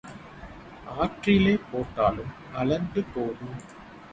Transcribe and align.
ஆற்றிலே 0.95 1.53
போட்டாலும் 1.71 2.31
அளந்து 2.53 3.03
போடு. 3.13 3.47